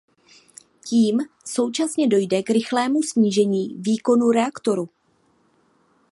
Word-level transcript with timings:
Tím 0.85 1.19
současně 1.45 2.07
dojde 2.07 2.43
k 2.43 2.49
rychlému 2.49 3.03
snížení 3.03 3.75
výkonu 3.77 4.31
reaktoru. 4.31 4.89